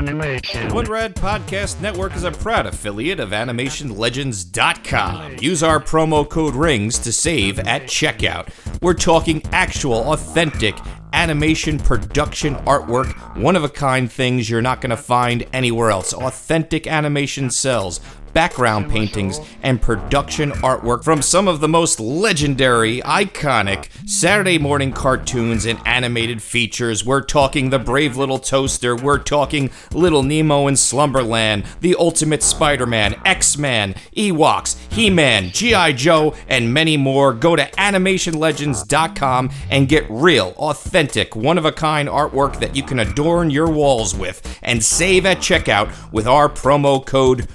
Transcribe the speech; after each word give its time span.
Animation. 0.00 0.72
One 0.72 0.86
Rad 0.86 1.14
Podcast 1.14 1.82
Network 1.82 2.16
is 2.16 2.24
a 2.24 2.32
proud 2.32 2.64
affiliate 2.64 3.20
of 3.20 3.32
AnimationLegends.com. 3.32 5.36
Use 5.40 5.62
our 5.62 5.78
promo 5.78 6.26
code 6.26 6.54
RINGS 6.54 6.98
to 7.00 7.12
save 7.12 7.58
at 7.58 7.82
checkout. 7.82 8.48
We're 8.80 8.94
talking 8.94 9.42
actual, 9.52 10.10
authentic 10.10 10.74
animation 11.12 11.78
production 11.78 12.54
artwork, 12.64 13.36
one 13.36 13.56
of 13.56 13.64
a 13.64 13.68
kind 13.68 14.10
things 14.10 14.48
you're 14.48 14.62
not 14.62 14.80
going 14.80 14.88
to 14.88 14.96
find 14.96 15.44
anywhere 15.52 15.90
else. 15.90 16.14
Authentic 16.14 16.86
animation 16.86 17.50
cells, 17.50 18.00
background 18.32 18.90
paintings, 18.90 19.40
and 19.62 19.80
production 19.80 20.50
artwork 20.52 21.04
from 21.04 21.22
some 21.22 21.48
of 21.48 21.60
the 21.60 21.68
most 21.68 22.00
legendary, 22.00 23.00
iconic 23.02 23.88
Saturday 24.08 24.58
morning 24.58 24.92
cartoons 24.92 25.66
and 25.66 25.78
animated 25.84 26.42
features. 26.42 27.04
We're 27.04 27.22
talking 27.22 27.70
The 27.70 27.78
Brave 27.78 28.16
Little 28.16 28.38
Toaster, 28.38 28.96
we're 28.96 29.18
talking 29.18 29.70
Little 29.92 30.22
Nemo 30.22 30.66
in 30.66 30.76
Slumberland, 30.76 31.64
The 31.80 31.96
Ultimate 31.98 32.42
Spider 32.42 32.86
Man, 32.86 33.20
X 33.24 33.56
Man, 33.56 33.94
Ewoks, 34.16 34.76
He 34.92 35.10
Man, 35.10 35.50
G.I. 35.50 35.92
Joe, 35.92 36.34
and 36.48 36.72
many 36.72 36.96
more. 36.96 37.32
Go 37.32 37.56
to 37.56 37.64
animationlegends.com 37.64 39.50
and 39.70 39.88
get 39.88 40.06
real, 40.08 40.54
authentic, 40.56 41.36
one 41.36 41.58
of 41.58 41.64
a 41.64 41.72
kind 41.72 42.08
artwork 42.08 42.60
that 42.60 42.76
you 42.76 42.82
can 42.82 42.98
adorn 43.00 43.50
your 43.50 43.70
walls 43.70 44.14
with 44.14 44.58
and 44.62 44.82
save 44.84 45.26
at 45.26 45.38
checkout 45.38 45.92
with 46.12 46.26
our 46.26 46.48
promo 46.48 47.04
code 47.04 47.48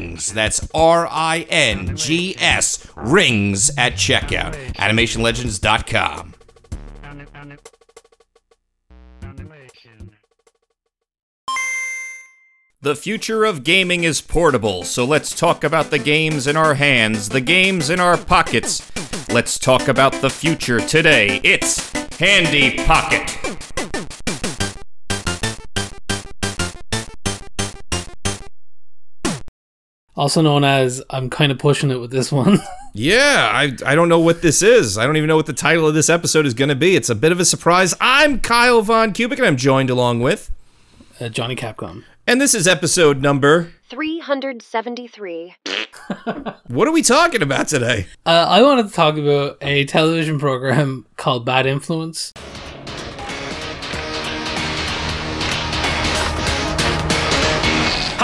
RINGS. 0.00 0.32
That's 0.32 0.68
R 0.74 1.06
I 1.10 1.46
N 1.50 1.96
G 1.96 2.36
S, 2.38 2.86
RINGS 2.96 3.70
at 3.76 3.94
checkout. 3.94 4.54
AnimationLegends.com. 4.74 6.34
Ani- 7.04 7.24
ani- 7.34 7.56
The 12.82 12.96
future 12.96 13.44
of 13.44 13.62
gaming 13.62 14.04
is 14.04 14.22
portable, 14.22 14.84
so 14.84 15.04
let's 15.04 15.34
talk 15.34 15.64
about 15.64 15.90
the 15.90 15.98
games 15.98 16.46
in 16.46 16.56
our 16.56 16.74
hands, 16.74 17.28
the 17.28 17.42
games 17.42 17.90
in 17.90 18.00
our 18.00 18.16
pockets. 18.16 18.90
Let's 19.28 19.58
talk 19.58 19.86
about 19.86 20.12
the 20.14 20.30
future 20.30 20.80
today. 20.80 21.40
It's 21.44 21.92
Handy 22.18 22.78
Pocket. 22.86 23.69
Also 30.16 30.42
known 30.42 30.64
as 30.64 31.02
I'm 31.10 31.30
kind 31.30 31.50
of 31.52 31.58
pushing 31.58 31.90
it 31.90 32.00
with 32.00 32.10
this 32.10 32.30
one. 32.32 32.58
Yeah, 32.92 33.48
I, 33.52 33.72
I 33.86 33.94
don't 33.94 34.08
know 34.08 34.18
what 34.18 34.42
this 34.42 34.62
is. 34.62 34.98
I 34.98 35.06
don't 35.06 35.16
even 35.16 35.28
know 35.28 35.36
what 35.36 35.46
the 35.46 35.52
title 35.52 35.86
of 35.86 35.94
this 35.94 36.10
episode 36.10 36.44
is 36.44 36.54
going 36.54 36.70
to 36.70 36.74
be. 36.74 36.96
It's 36.96 37.08
a 37.08 37.14
bit 37.14 37.30
of 37.30 37.38
a 37.38 37.44
surprise. 37.44 37.94
I'm 38.00 38.40
Kyle 38.40 38.82
Von 38.82 39.12
Kubic, 39.12 39.36
and 39.36 39.46
I'm 39.46 39.56
joined 39.56 39.90
along 39.90 40.18
with. 40.22 40.50
uh, 41.20 41.28
Johnny 41.28 41.54
Capcom. 41.54 42.02
And 42.26 42.40
this 42.40 42.52
is 42.52 42.66
episode 42.66 43.22
number. 43.22 43.70
373. 43.90 45.54
What 46.66 46.88
are 46.88 46.92
we 46.92 47.02
talking 47.02 47.42
about 47.42 47.68
today? 47.68 48.06
Uh, 48.26 48.46
I 48.48 48.60
wanted 48.62 48.88
to 48.88 48.92
talk 48.92 49.16
about 49.16 49.58
a 49.60 49.84
television 49.84 50.40
program 50.40 51.06
called 51.16 51.46
Bad 51.46 51.66
Influence. 51.66 52.32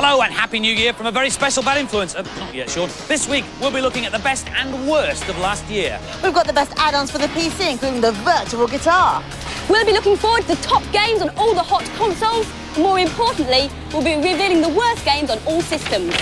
Hello 0.06 0.22
and 0.22 0.32
Happy 0.32 0.60
New 0.60 0.72
Year 0.72 0.92
from 0.92 1.06
a 1.06 1.10
very 1.10 1.30
special 1.30 1.64
bad 1.64 1.78
influence. 1.78 2.14
Uh, 2.14 2.22
not 2.38 2.54
yet, 2.54 2.70
Sean. 2.70 2.88
This 3.08 3.28
week 3.28 3.44
we'll 3.60 3.72
be 3.72 3.80
looking 3.80 4.06
at 4.06 4.12
the 4.12 4.20
best 4.20 4.46
and 4.50 4.88
worst 4.88 5.28
of 5.28 5.36
last 5.40 5.68
year. 5.68 5.98
We've 6.22 6.32
got 6.32 6.46
the 6.46 6.52
best 6.52 6.72
add-ons 6.76 7.10
for 7.10 7.18
the 7.18 7.26
PC, 7.26 7.72
including 7.72 8.00
the 8.00 8.12
virtual 8.12 8.68
guitar. 8.68 9.20
We'll 9.68 9.84
be 9.84 9.92
looking 9.92 10.16
forward 10.16 10.42
to 10.42 10.54
the 10.54 10.62
top 10.62 10.84
games 10.92 11.22
on 11.22 11.30
all 11.30 11.54
the 11.54 11.62
hot 11.62 11.84
consoles. 11.96 12.46
More 12.78 13.00
importantly, 13.00 13.68
we'll 13.92 14.04
be 14.04 14.14
revealing 14.14 14.62
the 14.62 14.68
worst 14.68 15.04
games 15.04 15.28
on 15.28 15.40
all 15.44 15.60
systems. 15.60 16.14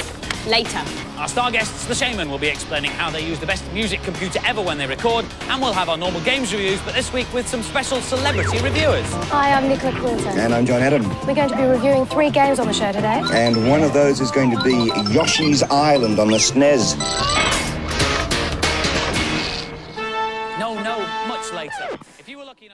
Later. 0.46 1.03
Our 1.24 1.28
star 1.28 1.50
guests, 1.50 1.86
the 1.86 1.94
Shamen, 1.94 2.28
will 2.28 2.38
be 2.38 2.48
explaining 2.48 2.90
how 2.90 3.08
they 3.08 3.26
use 3.26 3.40
the 3.40 3.46
best 3.46 3.64
music 3.72 4.02
computer 4.02 4.40
ever 4.44 4.60
when 4.60 4.76
they 4.76 4.86
record, 4.86 5.24
and 5.48 5.62
we'll 5.62 5.72
have 5.72 5.88
our 5.88 5.96
normal 5.96 6.20
games 6.20 6.52
reviews, 6.52 6.78
but 6.82 6.92
this 6.92 7.10
week 7.14 7.32
with 7.32 7.48
some 7.48 7.62
special 7.62 8.02
celebrity 8.02 8.58
reviewers. 8.58 9.10
Hi, 9.30 9.52
I'm 9.52 9.66
Nicola 9.66 9.92
Quilton. 9.92 10.36
And 10.36 10.52
I'm 10.52 10.66
John 10.66 10.82
Adam. 10.82 11.08
We're 11.26 11.34
going 11.34 11.48
to 11.48 11.56
be 11.56 11.62
reviewing 11.62 12.04
three 12.04 12.28
games 12.28 12.58
on 12.58 12.66
the 12.66 12.74
show 12.74 12.92
today. 12.92 13.22
And 13.32 13.70
one 13.70 13.82
of 13.82 13.94
those 13.94 14.20
is 14.20 14.30
going 14.30 14.50
to 14.50 14.62
be 14.62 14.90
Yoshi's 15.14 15.62
Island 15.62 16.18
on 16.18 16.28
the 16.28 16.36
SNES. 16.36 17.63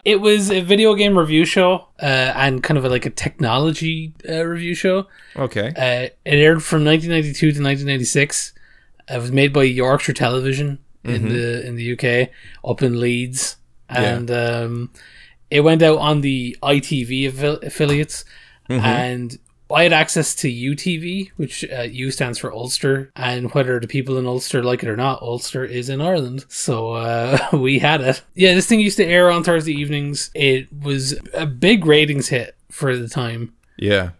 It 0.04 0.20
was 0.20 0.50
a 0.50 0.60
video 0.60 0.94
game 0.94 1.16
review 1.18 1.44
show 1.44 1.88
uh, 2.02 2.04
and 2.34 2.62
kind 2.62 2.78
of 2.78 2.84
a, 2.84 2.88
like 2.88 3.06
a 3.06 3.10
technology 3.10 4.12
uh, 4.28 4.44
review 4.44 4.74
show. 4.74 5.06
Okay. 5.36 5.68
Uh, 5.68 6.08
it 6.24 6.38
aired 6.38 6.62
from 6.62 6.84
1992 6.84 7.38
to 7.38 7.46
1996. 7.62 8.52
It 9.08 9.18
was 9.18 9.32
made 9.32 9.52
by 9.52 9.64
Yorkshire 9.64 10.12
Television 10.12 10.78
in 11.04 11.28
the 11.28 11.66
in 11.66 11.76
the 11.76 11.92
UK, 11.92 12.30
up 12.64 12.82
in 12.82 13.00
Leeds, 13.00 13.56
and 13.88 14.30
um, 14.30 14.90
it 15.50 15.60
went 15.62 15.82
out 15.82 15.98
on 15.98 16.20
the 16.20 16.56
ITV 16.62 17.32
affi- 17.32 17.62
affiliates. 17.64 18.24
And 18.84 19.38
I 19.72 19.84
had 19.84 19.92
access 19.92 20.34
to 20.36 20.48
UTV, 20.48 21.30
which 21.36 21.64
uh, 21.70 21.82
U 21.82 22.10
stands 22.10 22.38
for 22.38 22.52
Ulster, 22.52 23.10
and 23.16 23.52
whether 23.52 23.78
the 23.80 23.88
people 23.88 24.18
in 24.18 24.26
Ulster 24.26 24.62
like 24.62 24.82
it 24.82 24.88
or 24.88 24.96
not, 24.96 25.22
Ulster 25.22 25.64
is 25.64 25.88
in 25.88 26.00
Ireland, 26.00 26.44
so 26.48 26.92
uh, 26.92 27.38
we 27.52 27.78
had 27.78 28.00
it. 28.00 28.22
Yeah, 28.34 28.54
this 28.54 28.66
thing 28.66 28.80
used 28.80 28.96
to 28.98 29.04
air 29.04 29.30
on 29.30 29.44
Thursday 29.44 29.72
evenings. 29.72 30.30
It 30.34 30.68
was 30.72 31.18
a 31.34 31.46
big 31.46 31.86
ratings 31.86 32.28
hit 32.28 32.56
for 32.70 32.96
the 32.96 33.08
time. 33.08 33.52
Yeah. 33.76 34.10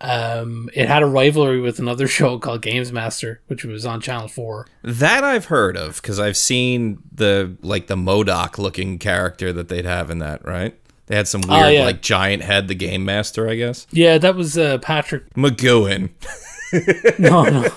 Um, 0.00 0.70
it 0.74 0.88
had 0.88 1.02
a 1.02 1.06
rivalry 1.06 1.60
with 1.60 1.78
another 1.78 2.06
show 2.08 2.38
called 2.38 2.62
Games 2.62 2.92
Master, 2.92 3.40
which 3.48 3.64
was 3.64 3.84
on 3.84 4.00
Channel 4.00 4.28
Four. 4.28 4.66
That 4.82 5.24
I've 5.24 5.46
heard 5.46 5.76
of 5.76 6.00
because 6.00 6.20
I've 6.20 6.36
seen 6.36 6.98
the 7.12 7.56
like 7.62 7.88
the 7.88 7.96
MODOK 7.96 8.58
looking 8.58 8.98
character 8.98 9.52
that 9.52 9.68
they'd 9.68 9.84
have 9.84 10.10
in 10.10 10.18
that, 10.20 10.44
right? 10.44 10.78
They 11.06 11.16
had 11.16 11.28
some 11.28 11.40
weird 11.42 11.62
Oh, 11.64 11.68
yeah. 11.68 11.84
like 11.84 12.02
giant 12.02 12.42
head, 12.42 12.68
the 12.68 12.74
game 12.74 13.04
master, 13.04 13.48
I 13.48 13.54
guess. 13.54 13.86
Yeah, 13.90 14.18
that 14.18 14.34
was 14.34 14.58
uh, 14.58 14.78
Patrick. 14.78 15.28
McGowan. 15.34 16.10
No, 17.20 17.44
no, 17.44 17.68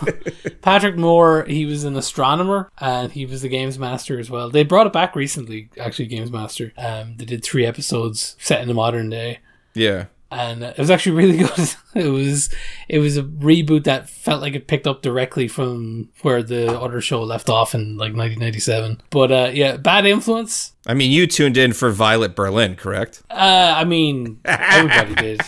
Patrick 0.61 0.97
Moore. 0.97 1.45
He 1.47 1.65
was 1.65 1.83
an 1.83 1.95
astronomer, 1.95 2.71
and 2.79 3.11
he 3.11 3.25
was 3.27 3.43
the 3.43 3.47
Games 3.49 3.77
Master 3.77 4.17
as 4.19 4.31
well. 4.31 4.49
They 4.49 4.63
brought 4.63 4.87
it 4.87 4.93
back 4.93 5.15
recently, 5.15 5.69
actually. 5.79 6.07
Games 6.07 6.31
Master. 6.31 6.73
Um, 6.75 7.15
they 7.17 7.25
did 7.25 7.43
three 7.43 7.65
episodes 7.67 8.35
set 8.39 8.61
in 8.61 8.67
the 8.67 8.73
modern 8.73 9.09
day. 9.11 9.39
Yeah. 9.75 10.05
And 10.31 10.63
uh, 10.63 10.67
it 10.67 10.77
was 10.77 10.91
actually 10.91 11.15
really 11.15 11.37
good. 11.43 11.75
it 11.95 12.09
was 12.09 12.49
it 12.87 12.99
was 12.99 13.17
a 13.17 13.23
reboot 13.23 13.83
that 13.85 14.09
felt 14.09 14.41
like 14.41 14.53
it 14.55 14.67
picked 14.67 14.87
up 14.87 15.01
directly 15.01 15.47
from 15.47 16.09
where 16.21 16.43
the 16.43 16.79
other 16.79 17.01
show 17.01 17.23
left 17.23 17.49
off 17.49 17.73
in 17.73 17.97
like 17.97 18.13
1997. 18.15 19.01
But 19.09 19.31
uh, 19.31 19.49
yeah, 19.53 19.77
bad 19.77 20.05
influence. 20.05 20.73
I 20.85 20.93
mean, 20.93 21.11
you 21.11 21.27
tuned 21.27 21.57
in 21.57 21.73
for 21.73 21.91
Violet 21.91 22.35
Berlin, 22.35 22.75
correct? 22.75 23.21
Uh, 23.29 23.73
I 23.77 23.83
mean, 23.83 24.39
everybody 24.45 25.15
did. 25.15 25.41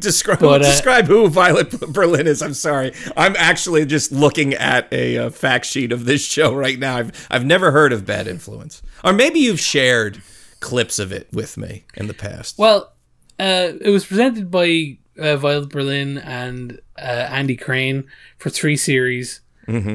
Describe 0.00 0.40
But, 0.40 0.62
uh, 0.62 0.70
describe 0.70 1.06
who 1.06 1.28
Violet 1.28 1.70
Berlin 1.92 2.26
is. 2.26 2.42
I'm 2.42 2.54
sorry. 2.54 2.92
I'm 3.16 3.34
actually 3.36 3.86
just 3.86 4.12
looking 4.12 4.54
at 4.54 4.92
a 4.92 5.18
uh, 5.18 5.30
fact 5.30 5.66
sheet 5.66 5.90
of 5.92 6.04
this 6.04 6.24
show 6.26 6.54
right 6.54 6.78
now. 6.78 6.96
I've 6.98 7.26
I've 7.30 7.44
never 7.44 7.70
heard 7.72 7.92
of 7.92 8.06
Bad 8.06 8.28
Influence, 8.28 8.82
or 9.04 9.12
maybe 9.12 9.40
you've 9.40 9.60
shared 9.60 10.22
clips 10.60 10.98
of 10.98 11.10
it 11.12 11.28
with 11.32 11.56
me 11.56 11.84
in 11.94 12.06
the 12.06 12.14
past. 12.14 12.58
Well, 12.58 12.92
uh, 13.40 13.72
it 13.80 13.88
was 13.90 14.04
presented 14.04 14.50
by 14.50 14.98
uh, 15.18 15.36
Violet 15.36 15.70
Berlin 15.70 16.18
and 16.18 16.78
uh, 16.98 17.26
Andy 17.30 17.56
Crane 17.56 18.04
for 18.36 18.50
three 18.50 18.76
series, 18.76 19.40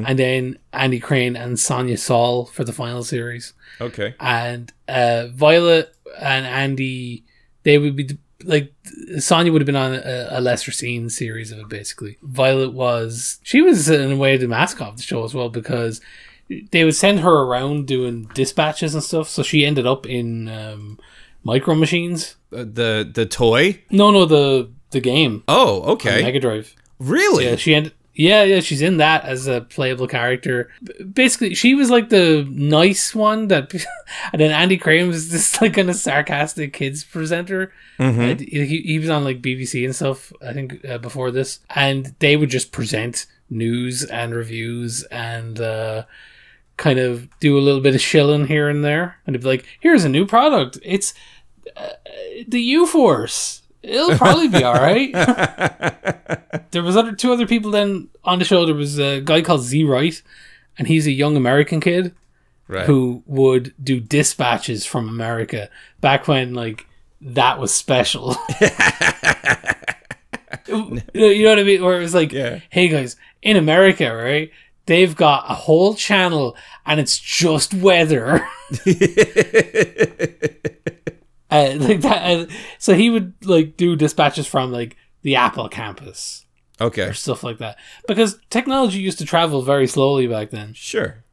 and 0.04 0.18
then 0.18 0.58
Andy 0.72 0.98
Crane 0.98 1.36
and 1.36 1.58
Sonya 1.58 1.96
Saul 1.96 2.46
for 2.46 2.64
the 2.64 2.72
final 2.72 3.04
series. 3.04 3.52
okay. 3.80 4.14
and 4.18 4.72
uh, 4.88 5.28
Violet 5.28 5.94
and 6.20 6.44
Andy, 6.44 7.24
they 7.62 7.78
would 7.78 7.94
be 7.94 8.18
like 8.44 8.74
Sonya 9.18 9.52
would 9.52 9.62
have 9.62 9.66
been 9.66 9.76
on 9.76 9.94
a, 9.94 10.28
a 10.30 10.40
lesser 10.40 10.72
seen 10.72 11.08
series 11.08 11.52
of 11.52 11.60
it. 11.60 11.68
Basically, 11.68 12.18
Violet 12.22 12.72
was 12.72 13.38
she 13.44 13.62
was 13.62 13.88
in 13.88 14.12
a 14.12 14.16
way 14.16 14.36
the 14.36 14.48
mascot 14.48 14.88
of 14.88 14.96
the 14.96 15.02
show 15.02 15.24
as 15.24 15.34
well 15.34 15.50
because 15.50 16.00
they 16.72 16.84
would 16.84 16.96
send 16.96 17.20
her 17.20 17.42
around 17.42 17.86
doing 17.86 18.28
dispatches 18.34 18.94
and 18.94 19.04
stuff. 19.04 19.28
So 19.28 19.42
she 19.42 19.64
ended 19.64 19.86
up 19.86 20.06
in 20.06 20.48
um, 20.48 20.98
Micro 21.46 21.74
Machines. 21.74 22.36
Uh, 22.52 22.64
the 22.80 23.08
the 23.12 23.24
toy. 23.26 23.80
No, 23.90 24.10
no, 24.10 24.24
the 24.24 24.68
the 24.90 25.00
game 25.00 25.42
Oh, 25.48 25.82
okay. 25.94 26.22
Mega 26.22 26.40
Drive. 26.40 26.74
really? 26.98 27.44
Yeah, 27.46 27.56
she 27.56 27.74
ended. 27.74 27.92
Yeah, 28.18 28.44
yeah, 28.44 28.60
she's 28.60 28.80
in 28.80 28.96
that 28.96 29.24
as 29.26 29.46
a 29.46 29.60
playable 29.60 30.06
character. 30.06 30.70
Basically, 31.12 31.54
she 31.54 31.74
was 31.74 31.90
like 31.90 32.08
the 32.08 32.46
nice 32.50 33.14
one 33.14 33.48
that, 33.48 33.74
and 34.32 34.40
then 34.40 34.52
Andy 34.52 34.78
Crane 34.78 35.08
was 35.08 35.28
this 35.30 35.60
like 35.60 35.74
kind 35.74 35.90
of 35.90 35.96
sarcastic 35.96 36.72
kids 36.72 37.04
presenter. 37.04 37.72
Uh, 37.98 38.36
he, 38.38 38.82
he 38.86 38.98
was 38.98 39.10
on 39.10 39.22
like 39.22 39.42
BBC 39.42 39.84
and 39.84 39.94
stuff, 39.94 40.32
I 40.40 40.54
think, 40.54 40.82
uh, 40.88 40.96
before 40.98 41.30
this, 41.30 41.60
and 41.74 42.14
they 42.20 42.36
would 42.38 42.48
just 42.48 42.72
present 42.72 43.26
news 43.50 44.02
and 44.04 44.34
reviews 44.34 45.02
and 45.10 45.60
uh, 45.60 46.04
kind 46.78 46.98
of 46.98 47.28
do 47.40 47.58
a 47.58 47.60
little 47.60 47.82
bit 47.82 47.94
of 47.94 48.00
shilling 48.00 48.46
here 48.46 48.70
and 48.70 48.82
there, 48.82 49.16
and 49.26 49.34
they'd 49.34 49.42
be 49.42 49.46
like, 49.48 49.66
"Here's 49.80 50.04
a 50.04 50.08
new 50.08 50.24
product. 50.24 50.78
It's 50.82 51.12
uh, 51.76 51.88
the 52.46 52.60
U 52.60 52.86
Force." 52.86 53.62
It'll 53.82 54.16
probably 54.18 54.48
be 54.48 54.64
all 54.64 54.74
right. 54.74 55.12
there 56.72 56.82
was 56.82 56.96
other 56.96 57.12
two 57.12 57.32
other 57.32 57.46
people 57.46 57.70
then 57.70 58.08
on 58.24 58.40
the 58.40 58.44
show. 58.44 58.66
There 58.66 58.74
was 58.74 58.98
a 58.98 59.20
guy 59.20 59.42
called 59.42 59.60
Z 59.62 59.84
Wright, 59.84 60.20
and 60.76 60.88
he's 60.88 61.06
a 61.06 61.12
young 61.12 61.36
American 61.36 61.80
kid 61.80 62.12
Right. 62.68 62.84
who 62.86 63.22
would 63.26 63.72
do 63.80 64.00
dispatches 64.00 64.84
from 64.84 65.08
America 65.08 65.68
back 66.00 66.26
when 66.26 66.52
like 66.54 66.84
that 67.20 67.60
was 67.60 67.72
special. 67.72 68.34
you 70.66 71.00
know 71.44 71.50
what 71.50 71.58
I 71.60 71.62
mean? 71.62 71.84
Where 71.84 71.96
it 71.96 72.00
was 72.00 72.14
like, 72.14 72.32
Yeah. 72.32 72.58
hey 72.70 72.88
guys, 72.88 73.14
in 73.40 73.56
America, 73.56 74.12
right? 74.12 74.50
They've 74.86 75.14
got 75.14 75.44
a 75.48 75.54
whole 75.54 75.94
channel 75.94 76.56
and 76.84 76.98
it's 76.98 77.18
just 77.18 77.72
weather. 77.72 78.44
uh, 81.64 81.76
like 81.80 82.00
that. 82.02 82.22
Uh, 82.22 82.46
so 82.78 82.94
he 82.94 83.10
would 83.10 83.34
like 83.44 83.76
do 83.76 83.96
dispatches 83.96 84.46
from 84.46 84.72
like 84.72 84.96
the 85.22 85.36
Apple 85.36 85.68
campus 85.68 86.44
Okay. 86.80 87.02
or 87.04 87.12
stuff 87.14 87.42
like 87.42 87.58
that 87.58 87.78
because 88.06 88.38
technology 88.50 88.98
used 88.98 89.18
to 89.18 89.24
travel 89.24 89.62
very 89.62 89.86
slowly 89.86 90.26
back 90.26 90.50
then 90.50 90.72
Sure. 90.74 91.24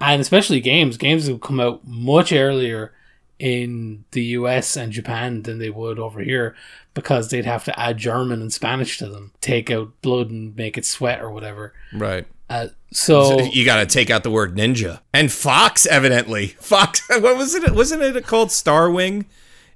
and 0.00 0.20
especially 0.20 0.60
games. 0.60 0.96
Games 0.96 1.28
would 1.30 1.40
come 1.40 1.60
out 1.60 1.86
much 1.86 2.32
earlier 2.32 2.92
in 3.38 4.04
the 4.12 4.22
US 4.38 4.76
and 4.76 4.92
Japan 4.92 5.42
than 5.42 5.58
they 5.58 5.68
would 5.70 5.98
over 5.98 6.20
here 6.20 6.54
because 6.94 7.28
they'd 7.28 7.44
have 7.44 7.64
to 7.64 7.78
add 7.78 7.98
German 7.98 8.40
and 8.40 8.50
Spanish 8.52 8.96
to 8.98 9.08
them, 9.08 9.32
take 9.42 9.70
out 9.70 9.92
blood 10.00 10.30
and 10.30 10.56
make 10.56 10.78
it 10.78 10.86
sweat 10.86 11.20
or 11.20 11.30
whatever. 11.30 11.74
Right. 11.92 12.26
Uh, 12.48 12.68
so 12.92 13.40
you 13.42 13.64
got 13.66 13.80
to 13.80 13.86
take 13.86 14.08
out 14.08 14.22
the 14.22 14.30
word 14.30 14.56
ninja 14.56 15.00
and 15.12 15.30
Fox. 15.32 15.84
Evidently, 15.84 16.46
Fox. 16.60 17.02
What 17.10 17.36
was 17.36 17.54
it? 17.54 17.74
Wasn't 17.74 18.00
it 18.02 18.24
called 18.26 18.48
Starwing? 18.50 19.26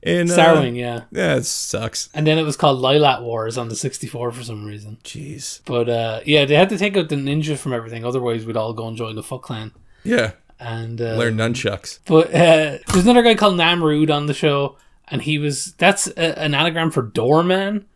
In 0.02 0.30
uh, 0.30 0.62
yeah. 0.72 1.02
Yeah, 1.10 1.36
it 1.36 1.44
sucks. 1.44 2.08
And 2.14 2.26
then 2.26 2.38
it 2.38 2.42
was 2.42 2.56
called 2.56 2.82
Lylat 2.82 3.22
Wars 3.22 3.58
on 3.58 3.68
the 3.68 3.76
64 3.76 4.32
for 4.32 4.42
some 4.42 4.64
reason. 4.64 4.98
Jeez. 5.04 5.60
But 5.66 5.88
uh, 5.88 6.20
yeah, 6.24 6.46
they 6.46 6.54
had 6.54 6.70
to 6.70 6.78
take 6.78 6.96
out 6.96 7.10
the 7.10 7.16
ninja 7.16 7.56
from 7.58 7.72
everything, 7.72 8.04
otherwise 8.04 8.46
we'd 8.46 8.56
all 8.56 8.72
go 8.72 8.88
and 8.88 8.96
join 8.96 9.14
the 9.14 9.22
Foot 9.22 9.42
Clan. 9.42 9.72
Yeah. 10.02 10.32
And 10.58 11.00
uh, 11.00 11.16
Learn 11.16 11.36
nunchucks. 11.36 12.00
But 12.06 12.28
uh, 12.28 12.78
there's 12.88 13.04
another 13.04 13.22
guy 13.22 13.34
called 13.34 13.56
Nam 13.56 13.82
Rood 13.82 14.10
on 14.10 14.26
the 14.26 14.34
show, 14.34 14.76
and 15.08 15.22
he 15.22 15.38
was 15.38 15.72
that's 15.74 16.06
a, 16.06 16.38
an 16.38 16.54
anagram 16.54 16.90
for 16.90 17.02
doorman 17.02 17.86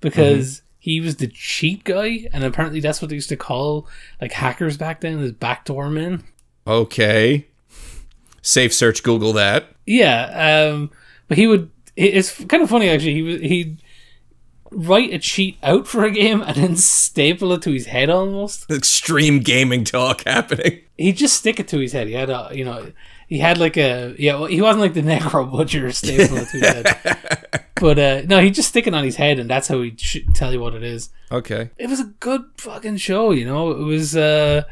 because 0.00 0.62
he 0.78 1.00
was 1.00 1.16
the 1.16 1.28
cheat 1.28 1.84
guy, 1.84 2.26
and 2.32 2.42
apparently 2.44 2.80
that's 2.80 3.02
what 3.02 3.10
they 3.10 3.14
used 3.14 3.28
to 3.28 3.36
call 3.36 3.86
like 4.20 4.32
hackers 4.32 4.76
back 4.76 5.00
then, 5.02 5.18
is 5.18 5.32
backdoor 5.32 5.90
men. 5.90 6.24
Okay. 6.66 7.46
Safe 8.42 8.72
search. 8.72 9.02
Google 9.02 9.34
that. 9.34 9.74
Yeah, 9.86 10.70
um, 10.72 10.90
but 11.30 11.38
he 11.38 11.46
would. 11.46 11.70
It's 11.94 12.44
kind 12.44 12.60
of 12.62 12.68
funny 12.68 12.88
actually. 12.88 13.14
He 13.14 13.22
would 13.22 13.40
he'd 13.42 13.82
write 14.72 15.12
a 15.12 15.18
cheat 15.18 15.56
out 15.62 15.86
for 15.86 16.04
a 16.04 16.10
game 16.10 16.42
and 16.42 16.56
then 16.56 16.76
staple 16.76 17.52
it 17.52 17.62
to 17.62 17.70
his 17.72 17.86
head 17.86 18.10
almost. 18.10 18.68
Extreme 18.70 19.40
gaming 19.40 19.84
talk 19.84 20.24
happening. 20.26 20.80
He'd 20.98 21.16
just 21.16 21.36
stick 21.36 21.60
it 21.60 21.68
to 21.68 21.78
his 21.78 21.92
head. 21.92 22.08
He 22.08 22.14
had 22.14 22.30
a 22.30 22.50
you 22.52 22.64
know 22.64 22.90
he 23.28 23.38
had 23.38 23.58
like 23.58 23.76
a 23.76 24.14
yeah. 24.18 24.34
Well, 24.34 24.46
he 24.46 24.60
wasn't 24.60 24.82
like 24.82 24.94
the 24.94 25.02
necro 25.12 25.48
butcher 25.50 25.90
staple 25.92 26.36
it 26.38 26.48
to 26.48 26.58
his 26.58 26.68
head. 26.68 26.96
But 27.80 27.98
uh, 27.98 28.22
no, 28.26 28.40
he'd 28.42 28.52
just 28.52 28.68
stick 28.68 28.86
it 28.86 28.92
on 28.92 29.04
his 29.04 29.16
head, 29.16 29.38
and 29.38 29.48
that's 29.48 29.66
how 29.66 29.80
he'd 29.80 29.98
sh- 29.98 30.18
tell 30.34 30.52
you 30.52 30.60
what 30.60 30.74
it 30.74 30.82
is. 30.82 31.08
Okay. 31.32 31.70
It 31.78 31.88
was 31.88 31.98
a 31.98 32.04
good 32.20 32.42
fucking 32.58 32.98
show, 32.98 33.30
you 33.30 33.46
know. 33.46 33.70
It 33.70 33.84
was. 33.84 34.14
uh 34.14 34.64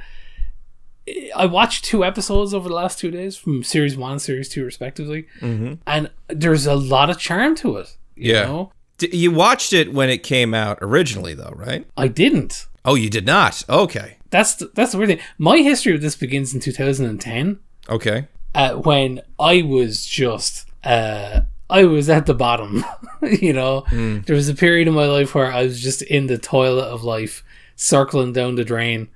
I 1.36 1.46
watched 1.46 1.84
two 1.84 2.04
episodes 2.04 2.52
over 2.54 2.68
the 2.68 2.74
last 2.74 2.98
two 2.98 3.10
days 3.10 3.36
from 3.36 3.62
series 3.62 3.96
one, 3.96 4.12
and 4.12 4.22
series 4.22 4.48
two, 4.48 4.64
respectively, 4.64 5.26
Mm-hmm. 5.40 5.74
and 5.86 6.10
there's 6.28 6.66
a 6.66 6.74
lot 6.74 7.10
of 7.10 7.18
charm 7.18 7.54
to 7.56 7.76
it. 7.76 7.96
You 8.16 8.32
Yeah. 8.34 8.44
know? 8.44 8.72
D- 8.98 9.10
you 9.16 9.30
watched 9.30 9.72
it 9.72 9.92
when 9.92 10.10
it 10.10 10.22
came 10.24 10.54
out 10.54 10.78
originally, 10.82 11.34
though, 11.34 11.52
right? 11.54 11.86
I 11.96 12.08
didn't. 12.08 12.66
Oh, 12.84 12.94
you 12.96 13.08
did 13.10 13.26
not. 13.26 13.62
Okay. 13.68 14.16
That's 14.30 14.54
the, 14.56 14.70
that's 14.74 14.92
the 14.92 14.98
weird 14.98 15.08
thing. 15.10 15.20
My 15.38 15.58
history 15.58 15.94
of 15.94 16.00
this 16.02 16.16
begins 16.16 16.52
in 16.54 16.60
2010. 16.60 17.58
Okay. 17.88 18.26
uh, 18.54 18.74
when 18.74 19.20
I 19.38 19.62
was 19.62 20.04
just 20.04 20.66
uh, 20.84 21.40
I 21.70 21.84
was 21.84 22.08
at 22.10 22.26
the 22.26 22.34
bottom. 22.34 22.84
you 23.22 23.52
know, 23.52 23.84
there 23.90 24.34
was 24.36 24.48
a 24.48 24.54
period 24.54 24.88
in 24.88 24.94
my 24.94 25.06
life 25.06 25.34
where 25.34 25.52
I 25.52 25.62
was 25.64 25.80
just 25.80 26.02
in 26.02 26.26
the 26.26 26.38
toilet 26.38 26.84
of 26.86 27.04
life, 27.04 27.44
circling 27.76 28.32
down 28.32 28.54
the 28.56 28.64
drain, 28.64 29.08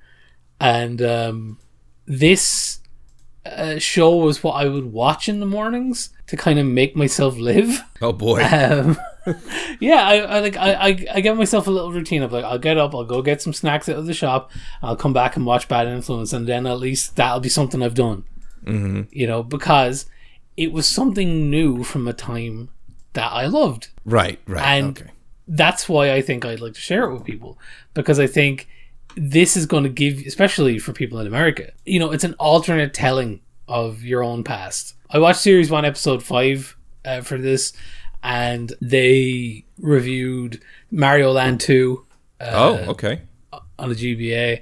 and 0.59 1.01
um, 1.01 1.57
this 2.05 2.79
uh, 3.45 3.77
show 3.79 4.15
was 4.15 4.43
what 4.43 4.53
I 4.53 4.67
would 4.67 4.91
watch 4.93 5.27
in 5.27 5.39
the 5.39 5.45
mornings 5.45 6.09
to 6.27 6.37
kind 6.37 6.59
of 6.59 6.65
make 6.65 6.95
myself 6.95 7.37
live. 7.37 7.81
Oh 8.01 8.13
boy. 8.13 8.43
Um, 8.51 8.97
yeah, 9.79 10.05
I, 10.05 10.15
I 10.17 10.39
like 10.41 10.57
I, 10.57 10.73
I 10.73 11.05
I 11.13 11.21
get 11.21 11.37
myself 11.37 11.67
a 11.67 11.71
little 11.71 11.93
routine 11.93 12.23
of 12.23 12.33
like 12.33 12.43
I'll 12.43 12.57
get 12.59 12.77
up, 12.77 12.93
I'll 12.93 13.05
go 13.05 13.21
get 13.21 13.41
some 13.41 13.53
snacks 13.53 13.87
out 13.87 13.95
of 13.95 14.05
the 14.05 14.13
shop, 14.13 14.51
I'll 14.81 14.97
come 14.97 15.13
back 15.13 15.37
and 15.37 15.45
watch 15.45 15.69
Bad 15.69 15.87
Influence, 15.87 16.33
and 16.33 16.45
then 16.45 16.67
at 16.67 16.77
least 16.77 17.15
that'll 17.15 17.39
be 17.39 17.47
something 17.47 17.81
I've 17.81 17.93
done. 17.93 18.25
Mm-hmm. 18.65 19.03
You 19.11 19.27
know, 19.27 19.41
because 19.41 20.07
it 20.57 20.73
was 20.73 20.85
something 20.87 21.49
new 21.49 21.85
from 21.85 22.05
a 22.05 22.11
time 22.11 22.69
that 23.13 23.31
I 23.31 23.45
loved, 23.45 23.89
Right. 24.03 24.39
Right. 24.45 24.65
and 24.65 24.99
okay. 24.99 25.11
that's 25.47 25.87
why 25.87 26.11
I 26.11 26.21
think 26.21 26.43
I'd 26.43 26.59
like 26.59 26.73
to 26.73 26.81
share 26.81 27.03
it 27.05 27.13
with 27.13 27.23
people 27.23 27.57
because 27.93 28.19
I 28.19 28.27
think 28.27 28.67
this 29.15 29.55
is 29.55 29.65
going 29.65 29.83
to 29.83 29.89
give, 29.89 30.19
especially 30.25 30.79
for 30.79 30.93
people 30.93 31.19
in 31.19 31.27
America, 31.27 31.71
you 31.85 31.99
know, 31.99 32.11
it's 32.11 32.23
an 32.23 32.33
alternate 32.35 32.93
telling 32.93 33.41
of 33.67 34.03
your 34.03 34.23
own 34.23 34.43
past. 34.43 34.95
I 35.09 35.19
watched 35.19 35.39
series 35.39 35.69
one, 35.69 35.85
episode 35.85 36.23
five 36.23 36.75
uh, 37.05 37.21
for 37.21 37.37
this, 37.37 37.73
and 38.23 38.73
they 38.81 39.65
reviewed 39.79 40.61
Mario 40.91 41.31
Land 41.31 41.59
2 41.61 42.05
oh, 42.41 42.75
okay. 42.89 43.21
on 43.77 43.89
the 43.89 43.95
GBA, 43.95 44.61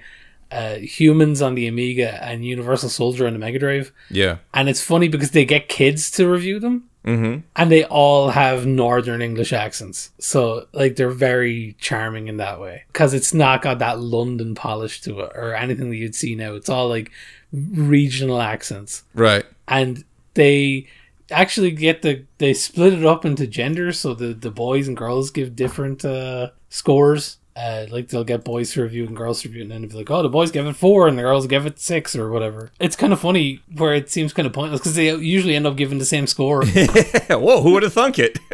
uh, 0.51 0.75
Humans 0.75 1.41
on 1.41 1.55
the 1.55 1.67
Amiga, 1.67 2.23
and 2.23 2.45
Universal 2.45 2.89
Soldier 2.89 3.27
on 3.27 3.33
the 3.33 3.39
Mega 3.39 3.59
Drive. 3.59 3.91
Yeah. 4.09 4.37
And 4.53 4.67
it's 4.67 4.81
funny 4.81 5.07
because 5.07 5.31
they 5.31 5.45
get 5.45 5.69
kids 5.69 6.11
to 6.11 6.29
review 6.29 6.59
them. 6.59 6.89
Mm-hmm. 7.05 7.39
And 7.55 7.71
they 7.71 7.83
all 7.85 8.29
have 8.29 8.67
Northern 8.67 9.21
English 9.21 9.53
accents. 9.53 10.11
So, 10.19 10.67
like, 10.71 10.95
they're 10.95 11.09
very 11.09 11.75
charming 11.79 12.27
in 12.27 12.37
that 12.37 12.61
way. 12.61 12.83
Because 12.87 13.13
it's 13.13 13.33
not 13.33 13.63
got 13.63 13.79
that 13.79 13.99
London 13.99 14.53
polish 14.53 15.01
to 15.01 15.21
it 15.21 15.31
or 15.33 15.55
anything 15.55 15.89
that 15.89 15.95
you'd 15.95 16.15
see 16.15 16.35
now. 16.35 16.53
It's 16.53 16.69
all, 16.69 16.87
like, 16.87 17.11
regional 17.51 18.39
accents. 18.39 19.03
Right. 19.15 19.45
And 19.67 20.03
they 20.35 20.87
actually 21.31 21.71
get 21.71 22.03
the. 22.03 22.25
They 22.37 22.53
split 22.53 22.93
it 22.93 23.05
up 23.05 23.25
into 23.25 23.47
genders. 23.47 23.99
So 23.99 24.13
the, 24.13 24.33
the 24.33 24.51
boys 24.51 24.87
and 24.87 24.95
girls 24.95 25.31
give 25.31 25.55
different 25.55 26.05
uh, 26.05 26.51
scores. 26.69 27.37
Uh, 27.53 27.85
like 27.89 28.07
they'll 28.07 28.23
get 28.23 28.45
boys 28.45 28.71
to 28.71 28.81
review 28.81 29.05
and 29.05 29.15
girls 29.15 29.41
to 29.41 29.49
review, 29.49 29.63
and 29.63 29.71
then 29.71 29.81
they'll 29.81 29.91
be 29.91 29.97
like, 29.97 30.09
"Oh, 30.09 30.23
the 30.23 30.29
boys 30.29 30.51
give 30.51 30.65
it 30.67 30.75
four 30.75 31.07
and 31.07 31.17
the 31.17 31.21
girls 31.21 31.47
give 31.47 31.65
it 31.65 31.79
six 31.79 32.15
or 32.15 32.31
whatever." 32.31 32.71
It's 32.79 32.95
kind 32.95 33.11
of 33.11 33.19
funny 33.19 33.61
where 33.75 33.93
it 33.93 34.09
seems 34.09 34.31
kind 34.31 34.45
of 34.45 34.53
pointless 34.53 34.79
because 34.79 34.95
they 34.95 35.13
usually 35.13 35.55
end 35.55 35.67
up 35.67 35.75
giving 35.75 35.97
the 35.97 36.05
same 36.05 36.27
score. 36.27 36.63
Whoa, 37.29 37.61
who 37.61 37.73
would 37.73 37.83
have 37.83 37.93
thunk 37.93 38.19
it? 38.19 38.39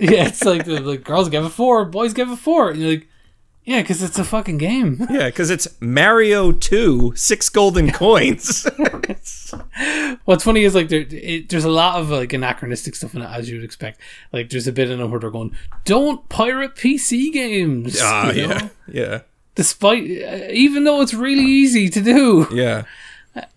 yeah, 0.00 0.28
it's 0.28 0.44
like 0.44 0.64
the, 0.64 0.80
the 0.80 0.96
girls 0.96 1.28
give 1.28 1.44
it 1.44 1.50
four, 1.50 1.84
boys 1.84 2.14
give 2.14 2.30
it 2.30 2.36
four, 2.36 2.70
and 2.70 2.80
you're 2.80 2.90
like, 2.90 3.08
yeah, 3.68 3.82
because 3.82 4.02
it's 4.02 4.18
a 4.18 4.24
fucking 4.24 4.56
game. 4.56 5.06
yeah, 5.10 5.26
because 5.26 5.50
it's 5.50 5.68
Mario 5.78 6.52
2, 6.52 7.12
six 7.14 7.50
golden 7.50 7.90
coins. 8.02 8.66
What's 10.24 10.42
funny 10.44 10.64
is 10.64 10.74
like 10.74 10.88
there, 10.88 11.04
it, 11.10 11.50
there's 11.50 11.66
a 11.66 11.70
lot 11.70 12.00
of 12.00 12.08
like 12.08 12.32
anachronistic 12.32 12.94
stuff 12.96 13.14
in 13.14 13.20
it 13.20 13.28
as 13.30 13.50
you 13.50 13.56
would 13.56 13.64
expect. 13.64 14.00
Like 14.32 14.48
there's 14.48 14.66
a 14.66 14.72
bit 14.72 14.90
in 14.90 15.00
it 15.00 15.06
where 15.06 15.20
they're 15.20 15.30
going, 15.30 15.54
"Don't 15.84 16.26
pirate 16.30 16.76
PC 16.76 17.30
games." 17.30 17.98
Ah, 18.00 18.30
you 18.30 18.46
know? 18.46 18.54
yeah. 18.54 18.68
Yeah. 18.88 19.20
Despite, 19.54 20.04
uh, 20.22 20.46
even 20.50 20.84
though 20.84 21.02
it's 21.02 21.12
really 21.12 21.44
easy 21.44 21.90
to 21.90 22.00
do, 22.00 22.46
Yeah. 22.50 22.84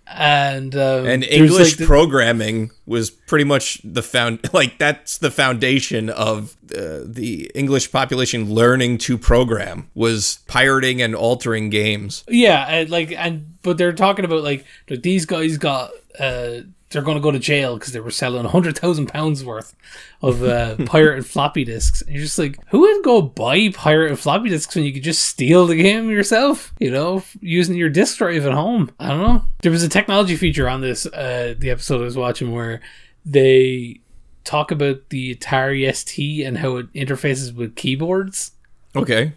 And 0.08 0.76
um, 0.76 1.06
And 1.06 1.24
English 1.24 1.70
like, 1.72 1.78
the- 1.78 1.86
programming 1.86 2.72
was 2.86 3.10
pretty 3.10 3.46
much 3.46 3.80
the 3.84 4.04
found 4.04 4.40
like 4.54 4.78
that's 4.78 5.18
the 5.18 5.32
foundation 5.32 6.10
of 6.10 6.56
uh, 6.76 7.00
the 7.06 7.50
English 7.56 7.92
population 7.92 8.54
learning 8.54 8.98
to 9.00 9.18
program 9.18 9.90
was 9.94 10.40
pirating 10.48 11.02
and 11.02 11.16
altering 11.16 11.70
games. 11.70 12.24
Yeah, 12.28 12.66
and 12.68 12.90
like 12.90 13.12
and 13.12 13.58
but 13.62 13.78
they're 13.78 13.94
talking 13.94 14.26
about 14.26 14.44
like 14.44 14.66
that 14.88 15.04
these 15.04 15.26
guys 15.26 15.58
got 15.58 15.92
uh 16.20 16.62
they're 16.92 17.02
going 17.02 17.18
to 17.18 17.22
go 17.22 17.32
to 17.32 17.40
jail 17.40 17.78
because 17.78 17.94
they 17.94 18.00
were 18.00 18.12
selling 18.12 18.46
hundred 18.46 18.78
thousand 18.78 19.08
pounds 19.08 19.44
worth 19.44 19.76
of 20.22 20.44
uh, 20.44 20.76
pirated 20.86 21.26
floppy 21.26 21.64
disks. 21.64 22.02
And 22.02 22.12
you're 22.12 22.24
just 22.24 22.38
like, 22.38 22.58
who 22.70 22.82
would 22.82 23.04
go 23.04 23.22
buy 23.22 23.70
pirated 23.70 24.20
floppy 24.20 24.50
disks 24.50 24.76
when 24.76 24.84
you 24.84 24.94
could 24.94 25.04
just 25.04 25.24
steal 25.24 25.66
the 25.66 25.76
game 25.76 26.10
yourself? 26.10 26.74
You 26.80 26.92
know, 26.92 27.24
using 27.40 27.76
your 27.76 27.90
disk 27.90 28.18
drive 28.18 28.46
at 28.46 28.54
home. 28.54 28.92
I 29.00 29.10
don't 29.10 29.22
know. 29.22 29.46
There 29.62 29.72
was 29.72 29.84
a 29.84 29.90
technology 29.90 30.36
feature 30.36 30.68
on 30.68 30.82
this 30.82 31.06
uh 31.06 31.56
the 31.58 31.70
episode 31.70 32.02
I 32.02 32.06
was 32.06 32.18
watching 32.18 32.52
where 32.52 32.82
they 33.26 34.02
talk 34.44 34.72
about 34.72 35.10
the 35.10 35.36
Atari 35.36 35.94
ST 35.94 36.46
and 36.46 36.58
how 36.58 36.78
it 36.78 36.92
interfaces 36.94 37.54
with 37.54 37.76
keyboards. 37.76 38.52
Okay. 38.96 39.34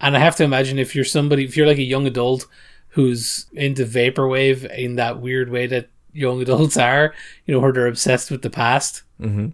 And 0.00 0.16
I 0.16 0.20
have 0.20 0.36
to 0.36 0.44
imagine 0.44 0.78
if 0.78 0.94
you're 0.94 1.04
somebody, 1.04 1.44
if 1.44 1.56
you're 1.56 1.66
like 1.66 1.78
a 1.78 1.82
young 1.82 2.06
adult 2.06 2.46
who's 2.90 3.46
into 3.52 3.84
vaporwave 3.84 4.70
in 4.76 4.96
that 4.96 5.20
weird 5.20 5.50
way 5.50 5.66
that 5.66 5.88
young 6.16 6.42
adults 6.42 6.76
are, 6.76 7.14
you 7.44 7.54
know, 7.54 7.60
where 7.60 7.72
they're 7.72 7.86
obsessed 7.86 8.30
with 8.30 8.42
the 8.42 8.50
past, 8.50 9.02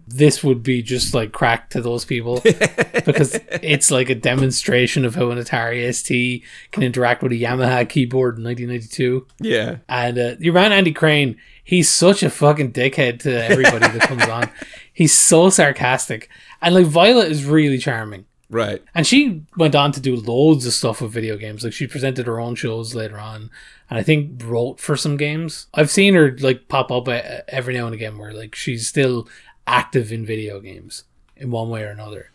this 0.07 0.43
would 0.43 0.61
be 0.61 0.81
just 0.81 1.13
like 1.13 1.31
crack 1.31 1.69
to 1.69 1.81
those 1.81 2.03
people 2.03 2.41
because 2.43 3.39
it's 3.61 3.91
like 3.91 4.09
a 4.09 4.15
demonstration 4.15 5.05
of 5.05 5.15
how 5.15 5.29
an 5.29 5.37
Atari 5.37 5.93
ST 5.93 6.43
can 6.71 6.83
interact 6.83 7.23
with 7.23 7.31
a 7.31 7.35
Yamaha 7.39 7.87
keyboard 7.87 8.37
in 8.37 8.43
1992. 8.43 9.25
Yeah. 9.39 9.77
And 9.87 10.17
uh, 10.17 10.35
your 10.39 10.53
man 10.53 10.73
Andy 10.73 10.91
Crane, 10.91 11.37
he's 11.63 11.89
such 11.89 12.23
a 12.23 12.29
fucking 12.29 12.73
dickhead 12.73 13.21
to 13.21 13.45
everybody 13.45 13.87
that 13.87 14.01
comes 14.07 14.27
on. 14.27 14.49
He's 14.95 15.17
so 15.17 15.49
sarcastic, 15.49 16.29
and 16.61 16.75
like 16.75 16.85
Violet 16.85 17.31
is 17.31 17.45
really 17.45 17.79
charming. 17.79 18.25
Right. 18.51 18.83
And 18.93 19.07
she 19.07 19.41
went 19.57 19.73
on 19.73 19.91
to 19.93 19.99
do 19.99 20.15
loads 20.15 20.67
of 20.67 20.73
stuff 20.73 21.01
with 21.01 21.11
video 21.11 21.35
games. 21.35 21.63
Like 21.63 21.73
she 21.73 21.87
presented 21.87 22.27
her 22.27 22.39
own 22.39 22.53
shows 22.53 22.93
later 22.93 23.17
on, 23.17 23.49
and 23.93 23.99
I 23.99 24.01
think 24.01 24.41
wrote 24.43 24.79
for 24.79 24.97
some 24.97 25.17
games. 25.17 25.67
I've 25.75 25.91
seen 25.91 26.15
her 26.15 26.35
like 26.39 26.67
pop 26.67 26.91
up 26.91 27.07
every 27.07 27.75
now 27.75 27.85
and 27.85 27.93
again 27.93 28.17
where 28.17 28.33
like 28.33 28.55
she's 28.55 28.87
still 28.87 29.29
active 29.67 30.11
in 30.11 30.25
video 30.25 30.59
games 30.59 31.03
in 31.37 31.51
one 31.51 31.69
way 31.69 31.83
or 31.83 31.89
another. 31.89 32.31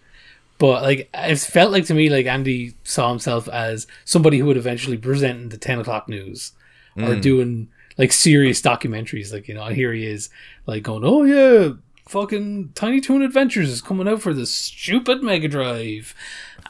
But 0.58 0.84
like 0.84 1.10
it 1.12 1.38
felt 1.40 1.72
like 1.72 1.84
to 1.86 1.94
me 1.94 2.10
like 2.10 2.26
Andy 2.26 2.74
saw 2.84 3.08
himself 3.08 3.48
as 3.48 3.88
somebody 4.04 4.38
who 4.38 4.46
would 4.46 4.56
eventually 4.56 4.96
present 4.96 5.40
in 5.40 5.48
the 5.48 5.58
ten 5.58 5.80
o'clock 5.80 6.08
news 6.08 6.52
or 6.96 7.14
hmm. 7.14 7.20
doing 7.20 7.68
like 7.96 8.12
serious 8.12 8.62
documentaries. 8.62 9.32
Like 9.32 9.48
you 9.48 9.54
know, 9.54 9.66
here 9.66 9.92
he 9.92 10.06
is 10.06 10.30
like 10.66 10.84
going, 10.84 11.02
"Oh 11.04 11.24
yeah, 11.24 11.70
fucking 12.08 12.70
Tiny 12.76 13.00
Toon 13.00 13.22
Adventures 13.22 13.68
is 13.68 13.82
coming 13.82 14.06
out 14.06 14.22
for 14.22 14.32
the 14.32 14.46
stupid 14.46 15.24
Mega 15.24 15.48
Drive," 15.48 16.14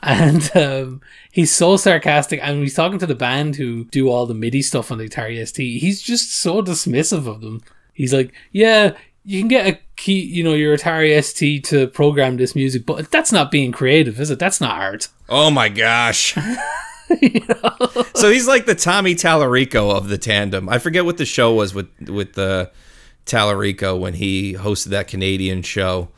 and 0.02 0.50
um, 0.56 1.00
he's 1.30 1.52
so 1.52 1.76
sarcastic. 1.76 2.40
And 2.42 2.60
he's 2.60 2.74
talking 2.74 2.98
to 2.98 3.06
the 3.06 3.14
band 3.14 3.56
who 3.56 3.84
do 3.84 4.08
all 4.08 4.26
the 4.26 4.34
MIDI 4.34 4.62
stuff 4.62 4.90
on 4.90 4.98
the 4.98 5.08
Atari 5.08 5.46
ST, 5.46 5.80
he's 5.80 6.02
just 6.02 6.34
so 6.34 6.62
dismissive 6.62 7.26
of 7.26 7.40
them. 7.40 7.62
He's 7.94 8.12
like, 8.12 8.32
"Yeah." 8.52 8.92
You 9.24 9.42
can 9.42 9.48
get 9.48 9.66
a 9.66 9.78
key, 9.96 10.22
you 10.22 10.42
know, 10.42 10.54
your 10.54 10.74
Atari 10.74 11.22
ST 11.22 11.62
to 11.64 11.88
program 11.88 12.38
this 12.38 12.56
music, 12.56 12.86
but 12.86 13.10
that's 13.10 13.30
not 13.30 13.50
being 13.50 13.72
creative, 13.72 14.18
is 14.18 14.30
it? 14.30 14.38
That's 14.38 14.58
not 14.58 14.80
art. 14.80 15.08
Oh 15.28 15.50
my 15.50 15.68
gosh. 15.68 16.34
So 18.14 18.30
he's 18.30 18.48
like 18.48 18.66
the 18.66 18.74
Tommy 18.74 19.14
Tallarico 19.14 19.96
of 19.96 20.08
the 20.08 20.18
tandem. 20.18 20.68
I 20.68 20.78
forget 20.78 21.04
what 21.04 21.18
the 21.18 21.24
show 21.24 21.54
was 21.54 21.72
with 21.72 21.88
with 22.08 22.34
the 22.34 22.70
Tallarico 23.26 23.98
when 23.98 24.14
he 24.14 24.54
hosted 24.54 24.88
that 24.88 25.08
Canadian 25.08 25.62
show 25.62 26.08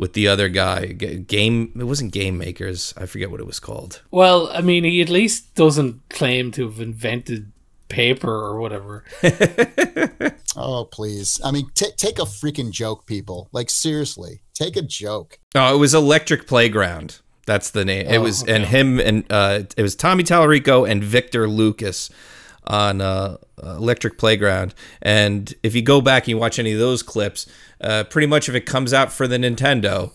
with 0.00 0.14
the 0.14 0.26
other 0.26 0.48
guy. 0.48 0.86
Game 0.86 1.72
it 1.78 1.84
wasn't 1.84 2.12
Game 2.12 2.36
Makers. 2.38 2.92
I 2.96 3.06
forget 3.06 3.30
what 3.30 3.38
it 3.40 3.46
was 3.46 3.60
called. 3.60 4.02
Well, 4.10 4.48
I 4.52 4.60
mean, 4.62 4.82
he 4.84 5.00
at 5.00 5.08
least 5.08 5.54
doesn't 5.54 6.00
claim 6.08 6.50
to 6.52 6.64
have 6.68 6.80
invented 6.80 7.52
paper 7.88 8.32
or 8.32 8.58
whatever. 8.60 9.04
Oh, 10.56 10.84
please. 10.84 11.40
I 11.44 11.52
mean, 11.52 11.70
t- 11.76 11.92
take 11.96 12.18
a 12.18 12.22
freaking 12.22 12.72
joke, 12.72 13.06
people. 13.06 13.48
Like, 13.52 13.70
seriously, 13.70 14.42
take 14.52 14.76
a 14.76 14.82
joke. 14.82 15.38
Oh, 15.54 15.74
it 15.76 15.78
was 15.78 15.94
Electric 15.94 16.48
Playground. 16.48 17.20
That's 17.46 17.70
the 17.70 17.84
name. 17.84 18.06
it 18.08 18.16
Oh, 18.16 18.22
was 18.22 18.42
okay. 18.42 18.54
and 18.56 18.64
him 18.66 18.98
and 19.00 19.24
uh 19.30 19.62
it 19.76 19.82
was 19.82 19.94
Tommy 19.94 20.24
Tallarico 20.24 20.88
and 20.88 21.02
Victor 21.04 21.48
Lucas 21.48 22.10
on 22.66 23.00
uh, 23.00 23.36
Electric 23.62 24.18
Playground. 24.18 24.74
And 25.02 25.52
if 25.62 25.74
you 25.74 25.82
go 25.82 26.00
back 26.00 26.24
and 26.24 26.28
you 26.28 26.38
watch 26.38 26.58
any 26.58 26.72
of 26.72 26.78
those 26.78 27.02
clips, 27.02 27.46
uh, 27.80 28.04
pretty 28.04 28.26
much 28.26 28.48
if 28.48 28.54
it 28.54 28.66
comes 28.66 28.92
out 28.92 29.12
for 29.12 29.26
the 29.26 29.36
Nintendo, 29.36 30.12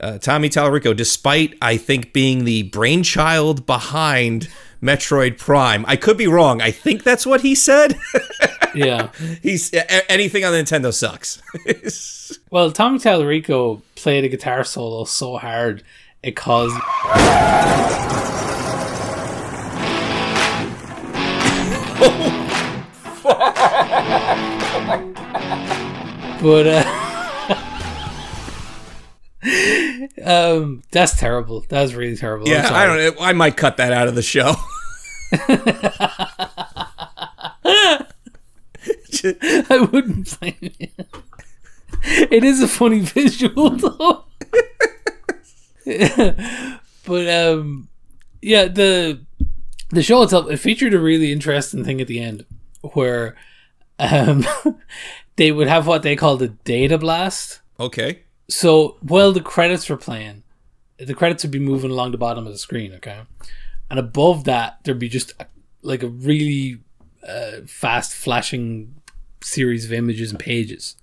uh, 0.00 0.18
Tommy 0.18 0.48
Tallarico, 0.48 0.96
despite 0.96 1.56
I 1.62 1.76
think 1.76 2.12
being 2.12 2.44
the 2.44 2.64
brainchild 2.64 3.66
behind 3.66 4.48
Metroid 4.82 5.38
Prime, 5.38 5.84
I 5.86 5.96
could 5.96 6.16
be 6.16 6.26
wrong. 6.26 6.60
I 6.60 6.70
think 6.70 7.04
that's 7.04 7.26
what 7.26 7.42
he 7.42 7.54
said. 7.54 7.98
yeah. 8.74 9.10
He's 9.42 9.72
anything 10.08 10.44
on 10.44 10.52
the 10.52 10.58
Nintendo 10.58 10.92
sucks. 10.92 11.42
Well, 12.50 12.72
Tommy 12.72 12.98
Tallarico 12.98 13.82
played 13.96 14.24
a 14.24 14.28
guitar 14.28 14.64
solo 14.64 15.04
so 15.04 15.36
hard 15.36 15.82
it 16.22 16.36
caused. 16.36 16.74
But 26.42 26.66
uh, 26.66 26.84
um, 30.24 30.82
that's 30.90 31.18
terrible. 31.18 31.64
That's 31.68 31.94
really 31.94 32.16
terrible. 32.16 32.48
Yeah, 32.48 32.68
I 32.72 32.86
don't 32.86 32.96
know. 32.98 33.22
I 33.22 33.32
might 33.32 33.56
cut 33.56 33.78
that 33.78 33.92
out 33.92 34.08
of 34.08 34.14
the 34.14 34.22
show. 34.22 34.54
I 39.70 39.88
wouldn't 39.90 40.38
blame 40.38 40.54
you. 40.60 40.88
It 42.06 42.44
is 42.44 42.60
a 42.60 42.68
funny 42.68 43.00
visual 43.00 43.70
though. 43.70 44.24
but 47.06 47.28
um 47.28 47.88
yeah, 48.42 48.66
the 48.66 49.24
the 49.90 50.02
show 50.02 50.22
itself 50.22 50.50
it 50.50 50.58
featured 50.58 50.92
a 50.92 50.98
really 50.98 51.32
interesting 51.32 51.84
thing 51.84 52.02
at 52.02 52.06
the 52.06 52.20
end 52.20 52.44
where 52.92 53.34
um 53.98 54.44
they 55.36 55.52
would 55.52 55.68
have 55.68 55.86
what 55.86 56.02
they 56.02 56.16
called 56.16 56.42
a 56.42 56.48
data 56.48 56.98
blast. 56.98 57.60
Okay. 57.78 58.20
So 58.48 58.98
while 59.00 59.32
the 59.32 59.40
credits 59.40 59.88
were 59.88 59.96
playing, 59.96 60.42
the 60.98 61.14
credits 61.14 61.44
would 61.44 61.50
be 61.50 61.58
moving 61.58 61.90
along 61.90 62.12
the 62.12 62.18
bottom 62.18 62.46
of 62.46 62.52
the 62.52 62.58
screen, 62.58 62.92
okay? 62.94 63.22
And 63.90 63.98
above 63.98 64.44
that 64.44 64.78
there'd 64.84 64.98
be 64.98 65.08
just 65.08 65.32
a, 65.40 65.46
like 65.82 66.02
a 66.02 66.08
really 66.08 66.78
uh, 67.26 67.62
fast 67.66 68.14
flashing 68.14 68.94
series 69.42 69.84
of 69.84 69.92
images 69.92 70.30
and 70.30 70.40
pages. 70.40 70.96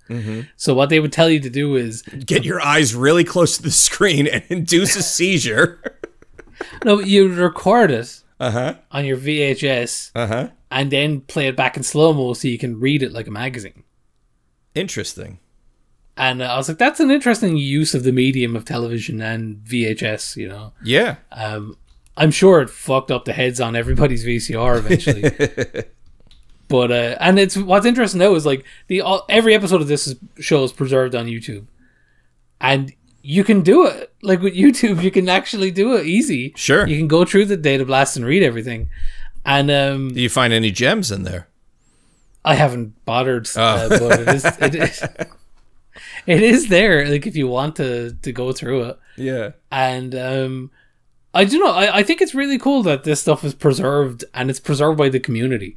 So 0.56 0.74
what 0.74 0.88
they 0.88 1.00
would 1.00 1.12
tell 1.12 1.30
you 1.30 1.40
to 1.40 1.50
do 1.50 1.76
is 1.76 2.02
Get 2.02 2.44
your 2.44 2.60
eyes 2.60 2.94
really 2.94 3.24
close 3.24 3.56
to 3.56 3.62
the 3.62 3.70
screen 3.70 4.26
and 4.26 4.42
induce 4.48 4.96
a 4.96 5.02
seizure. 5.02 6.00
no, 6.84 7.00
you 7.00 7.32
record 7.32 7.90
it 7.90 8.21
Uh 8.42 8.50
huh. 8.50 8.74
on 8.90 9.04
your 9.04 9.16
VHS 9.16 10.10
Uh 10.14 10.26
huh. 10.26 10.48
and 10.70 10.90
then 10.90 11.20
play 11.22 11.46
it 11.48 11.56
back 11.56 11.76
in 11.76 11.82
slow 11.82 12.12
mo 12.12 12.34
so 12.34 12.48
you 12.48 12.58
can 12.58 12.80
read 12.80 13.02
it 13.02 13.12
like 13.12 13.26
a 13.26 13.30
magazine. 13.30 13.82
Interesting. 14.74 15.38
And 16.16 16.42
I 16.42 16.56
was 16.56 16.68
like, 16.68 16.78
that's 16.78 17.00
an 17.00 17.10
interesting 17.10 17.56
use 17.56 17.94
of 17.94 18.04
the 18.04 18.12
medium 18.12 18.54
of 18.56 18.64
television 18.64 19.20
and 19.22 19.56
VHS. 19.64 20.36
You 20.36 20.48
know, 20.48 20.72
Yeah. 20.84 21.16
um, 21.32 21.76
I'm 22.16 22.30
sure 22.30 22.60
it 22.60 22.68
fucked 22.70 23.10
up 23.10 23.24
the 23.24 23.32
heads 23.32 23.60
on 23.60 23.74
everybody's 23.74 24.24
VCR 24.24 24.76
eventually. 24.78 25.22
but 26.68 26.90
uh, 26.92 27.16
and 27.20 27.38
it's 27.38 27.56
what's 27.56 27.86
interesting 27.86 28.18
though 28.18 28.34
is 28.34 28.44
like 28.44 28.64
the 28.88 29.00
all, 29.00 29.24
every 29.28 29.54
episode 29.54 29.80
of 29.80 29.88
this 29.88 30.06
is, 30.06 30.16
show 30.38 30.64
is 30.64 30.72
preserved 30.72 31.14
on 31.14 31.26
YouTube, 31.26 31.66
and 32.60 32.92
you 33.22 33.44
can 33.44 33.62
do 33.62 33.86
it 33.86 34.12
like 34.22 34.40
with 34.40 34.54
YouTube. 34.54 35.02
You 35.02 35.10
can 35.10 35.28
actually 35.28 35.70
do 35.70 35.94
it 35.96 36.06
easy. 36.06 36.52
Sure. 36.56 36.86
you 36.86 36.96
can 36.98 37.08
go 37.08 37.24
through 37.24 37.46
the 37.46 37.56
data 37.56 37.84
blast 37.84 38.16
and 38.16 38.26
read 38.26 38.42
everything. 38.42 38.88
And 39.44 39.70
um, 39.70 40.08
Do 40.14 40.20
you 40.20 40.28
find 40.28 40.52
any 40.52 40.70
gems 40.70 41.10
in 41.10 41.22
there? 41.24 41.48
I 42.44 42.54
haven't 42.54 43.04
bothered, 43.04 43.48
uh, 43.56 43.88
Oh. 43.90 44.08
but 44.08 44.20
it 44.20 44.28
is, 44.28 44.44
it 44.60 44.74
is 44.74 45.02
it 46.26 46.42
is 46.42 46.68
there. 46.68 47.06
Like 47.08 47.26
if 47.26 47.36
you 47.36 47.46
want 47.48 47.76
to 47.76 48.12
to 48.22 48.32
go 48.32 48.52
through 48.52 48.82
it, 48.84 48.98
Yeah. 49.16 49.50
and 49.70 50.14
um, 50.14 50.70
I 51.34 51.44
do 51.44 51.58
know. 51.58 51.70
I, 51.72 51.98
I 51.98 52.02
think 52.02 52.20
it's 52.20 52.34
really 52.34 52.58
cool 52.58 52.82
that 52.84 53.04
this 53.04 53.20
stuff 53.20 53.44
is 53.44 53.54
preserved 53.54 54.24
and 54.34 54.50
it's 54.50 54.60
preserved 54.60 54.98
by 54.98 55.08
the 55.08 55.20
community. 55.20 55.76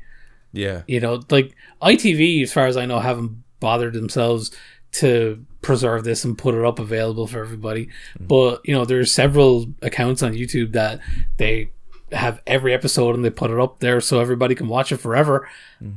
Yeah. 0.54 0.82
You 0.88 1.00
know, 1.00 1.22
like 1.30 1.56
ITV, 1.82 2.42
as 2.44 2.54
far 2.54 2.66
as 2.68 2.78
I 2.78 2.86
know, 2.86 3.00
haven't 3.00 3.44
bothered 3.60 3.94
themselves 3.94 4.52
to 4.96 5.46
preserve 5.62 6.04
this 6.04 6.24
and 6.24 6.38
put 6.38 6.56
it 6.56 6.64
up 6.64 6.80
available 6.80 7.28
for 7.28 7.40
everybody. 7.40 7.90
But 8.20 8.62
you 8.64 8.74
know, 8.74 8.86
there's 8.86 9.12
several 9.12 9.68
accounts 9.82 10.24
on 10.24 10.34
YouTube 10.34 10.74
that 10.74 11.00
they 11.38 11.72
have 12.12 12.42
every 12.46 12.74
episode 12.74 13.16
and 13.16 13.26
they 13.26 13.30
put 13.30 13.52
it 13.52 13.60
up 13.60 13.80
there 13.80 14.00
so 14.00 14.20
everybody 14.20 14.56
can 14.56 14.68
watch 14.68 14.92
it 14.92 14.98
forever. 14.98 15.50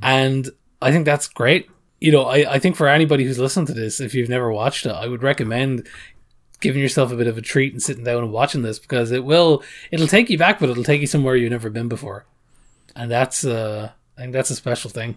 And 0.02 0.48
I 0.80 0.90
think 0.90 1.04
that's 1.04 1.28
great. 1.28 1.70
You 2.00 2.12
know, 2.12 2.24
I, 2.24 2.54
I 2.54 2.58
think 2.58 2.76
for 2.76 2.88
anybody 2.88 3.24
who's 3.24 3.38
listened 3.38 3.66
to 3.68 3.74
this, 3.74 4.00
if 4.00 4.14
you've 4.14 4.28
never 4.28 4.50
watched 4.50 4.86
it, 4.86 4.92
I 4.92 5.06
would 5.06 5.22
recommend 5.22 5.86
giving 6.60 6.82
yourself 6.82 7.12
a 7.12 7.16
bit 7.16 7.26
of 7.26 7.38
a 7.38 7.42
treat 7.42 7.72
and 7.72 7.82
sitting 7.82 8.04
down 8.04 8.24
and 8.24 8.32
watching 8.32 8.62
this 8.62 8.78
because 8.78 9.12
it 9.12 9.24
will 9.24 9.62
it'll 9.90 10.08
take 10.08 10.30
you 10.30 10.38
back, 10.38 10.58
but 10.58 10.70
it'll 10.70 10.84
take 10.84 11.00
you 11.00 11.06
somewhere 11.06 11.36
you've 11.36 11.50
never 11.50 11.70
been 11.70 11.88
before. 11.88 12.24
And 12.96 13.10
that's 13.10 13.44
uh 13.44 13.92
I 14.16 14.20
think 14.22 14.32
that's 14.32 14.50
a 14.50 14.56
special 14.56 14.90
thing. 14.90 15.16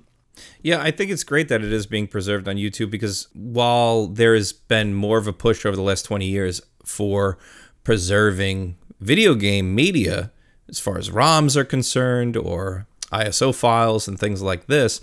Yeah, 0.61 0.81
I 0.81 0.91
think 0.91 1.11
it's 1.11 1.23
great 1.23 1.47
that 1.49 1.63
it 1.63 1.71
is 1.71 1.85
being 1.85 2.07
preserved 2.07 2.47
on 2.47 2.55
YouTube 2.55 2.91
because 2.91 3.27
while 3.33 4.07
there 4.07 4.35
has 4.35 4.53
been 4.53 4.93
more 4.93 5.17
of 5.17 5.27
a 5.27 5.33
push 5.33 5.65
over 5.65 5.75
the 5.75 5.81
last 5.81 6.03
20 6.03 6.25
years 6.25 6.61
for 6.85 7.37
preserving 7.83 8.77
video 8.99 9.33
game 9.35 9.73
media, 9.73 10.31
as 10.69 10.79
far 10.79 10.97
as 10.97 11.09
ROMs 11.09 11.55
are 11.55 11.65
concerned 11.65 12.37
or 12.37 12.85
ISO 13.11 13.53
files 13.53 14.07
and 14.07 14.19
things 14.19 14.41
like 14.41 14.67
this, 14.67 15.01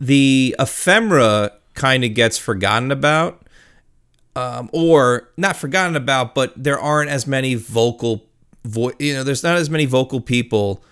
the 0.00 0.56
ephemera 0.58 1.52
kind 1.74 2.04
of 2.04 2.14
gets 2.14 2.38
forgotten 2.38 2.90
about. 2.90 3.42
Um, 4.34 4.68
or 4.70 5.30
not 5.38 5.56
forgotten 5.56 5.96
about, 5.96 6.34
but 6.34 6.52
there 6.62 6.78
aren't 6.78 7.08
as 7.08 7.26
many 7.26 7.54
vocal, 7.54 8.26
vo- 8.64 8.92
you 8.98 9.14
know, 9.14 9.24
there's 9.24 9.42
not 9.42 9.56
as 9.56 9.70
many 9.70 9.86
vocal 9.86 10.20
people 10.20 10.84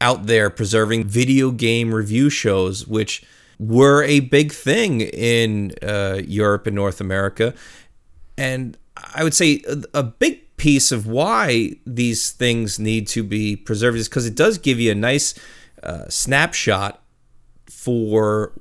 out 0.00 0.26
there 0.26 0.50
preserving 0.50 1.04
video 1.04 1.50
game 1.50 1.94
review 1.94 2.30
shows, 2.30 2.86
which 2.86 3.24
were 3.58 4.02
a 4.02 4.20
big 4.20 4.52
thing 4.52 5.00
in 5.00 5.72
uh, 5.82 6.20
Europe 6.26 6.66
and 6.66 6.76
North 6.76 7.00
America. 7.00 7.54
and 8.36 8.76
I 9.14 9.24
would 9.24 9.34
say 9.34 9.62
a, 9.92 10.02
big 10.02 10.56
piece 10.56 10.90
of 10.90 11.06
why 11.06 11.72
these 11.86 12.30
things 12.30 12.78
need 12.78 13.06
to 13.08 13.22
be 13.22 13.54
preserved 13.54 13.98
is 13.98 14.08
because 14.08 14.26
it 14.26 14.34
does 14.34 14.56
give 14.56 14.80
you 14.80 14.90
a 14.90 14.94
nice 14.94 15.34
uh, 15.82 16.08
snapshot 16.08 17.02
for 17.66 18.52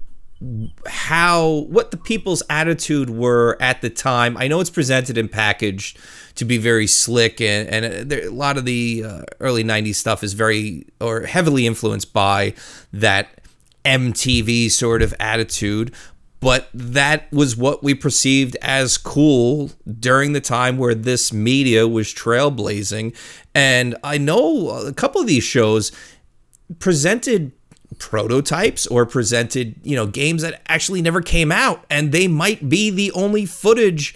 how 0.88 1.65
what 1.70 1.92
the 1.92 1.98
people's 1.98 2.44
attitude 2.50 3.10
were 3.10 3.58
at 3.62 3.82
the 3.82 3.89
time. 3.89 4.36
I 4.38 4.48
know 4.48 4.60
it's 4.60 4.70
presented 4.70 5.18
and 5.18 5.32
packaged 5.32 5.98
to 6.36 6.46
be 6.46 6.58
very 6.58 6.88
slick, 6.88 7.39
and, 7.39 7.70
and 7.70 8.12
uh, 8.12 8.15
a 8.15 8.30
lot 8.30 8.58
of 8.58 8.65
the 8.65 9.04
uh, 9.06 9.22
early 9.39 9.63
'90s 9.63 9.96
stuff 9.96 10.24
is 10.24 10.34
very 10.34 10.88
or 11.00 11.22
heavily 11.22 11.65
influenced 11.65 12.12
by 12.12 12.54
that 12.92 13.42
MTV 13.86 14.70
sort 14.72 15.01
of 15.01 15.13
attitude. 15.20 15.94
But 16.42 16.70
that 16.74 17.32
was 17.32 17.56
what 17.56 17.82
we 17.82 17.96
perceived 17.96 18.56
as 18.62 18.98
cool 18.98 19.72
during 20.00 20.34
the 20.34 20.42
time 20.42 20.77
where 20.77 20.94
this 20.94 21.34
media 21.34 21.88
was 21.88 22.13
trailblazing. 22.13 23.15
And 23.56 23.96
I 24.04 24.20
know 24.20 24.70
a 24.70 24.94
couple 24.94 25.22
of 25.22 25.27
these 25.27 25.46
shows 25.46 25.92
presented 26.77 27.51
prototypes 27.99 28.87
or 28.87 29.05
presented, 29.05 29.75
you 29.83 29.95
know, 29.95 30.07
games 30.07 30.41
that 30.41 30.61
actually 30.67 31.01
never 31.01 31.21
came 31.21 31.51
out 31.51 31.85
and 31.89 32.11
they 32.11 32.27
might 32.27 32.69
be 32.69 32.89
the 32.89 33.11
only 33.11 33.45
footage 33.45 34.15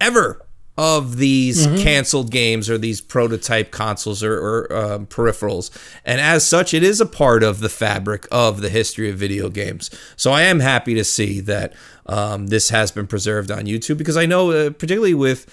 ever 0.00 0.44
of 0.78 1.16
these 1.18 1.66
Mm-hmm. 1.66 1.82
canceled 1.82 2.30
games 2.30 2.70
or 2.70 2.78
these 2.78 3.02
prototype 3.02 3.70
consoles 3.70 4.22
or, 4.22 4.34
or 4.38 4.74
um, 4.74 5.06
peripherals. 5.06 5.70
And 6.04 6.18
as 6.18 6.46
such, 6.46 6.72
it 6.72 6.82
is 6.82 6.98
a 7.00 7.06
part 7.06 7.42
of 7.42 7.60
the 7.60 7.68
fabric 7.68 8.26
of 8.30 8.62
the 8.62 8.70
history 8.70 9.10
of 9.10 9.16
video 9.16 9.50
games. 9.50 9.90
So 10.16 10.32
I 10.32 10.42
am 10.42 10.60
happy 10.60 10.94
to 10.94 11.04
see 11.04 11.40
that 11.40 11.74
um, 12.06 12.46
this 12.46 12.70
has 12.70 12.90
been 12.90 13.06
preserved 13.06 13.50
on 13.50 13.64
YouTube 13.66 13.98
because 13.98 14.16
I 14.16 14.24
know, 14.24 14.50
uh, 14.50 14.70
particularly 14.70 15.14
with 15.14 15.46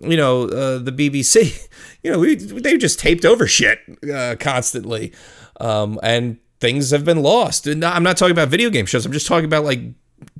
you 0.00 0.16
know 0.16 0.42
uh, 0.48 0.78
the 0.78 0.92
BBC, 0.92 1.66
you 2.02 2.10
know 2.10 2.18
we, 2.18 2.34
they 2.34 2.76
just 2.76 2.98
taped 2.98 3.24
over 3.24 3.46
shit 3.46 3.78
uh, 4.12 4.34
constantly, 4.38 5.12
um, 5.60 5.98
and 6.02 6.38
things 6.60 6.90
have 6.90 7.04
been 7.04 7.22
lost. 7.22 7.66
And 7.66 7.84
I'm 7.84 8.02
not 8.02 8.16
talking 8.16 8.32
about 8.32 8.48
video 8.48 8.70
game 8.70 8.86
shows. 8.86 9.06
I'm 9.06 9.12
just 9.12 9.26
talking 9.26 9.44
about 9.44 9.64
like 9.64 9.80